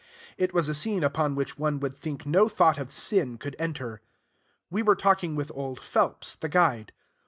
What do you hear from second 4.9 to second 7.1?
talking with old Phelps, the guide.